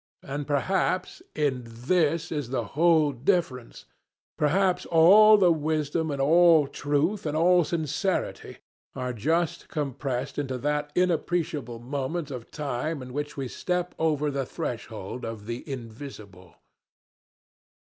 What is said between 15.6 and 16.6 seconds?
invisible.